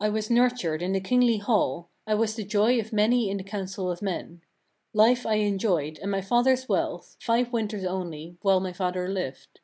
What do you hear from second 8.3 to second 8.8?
while my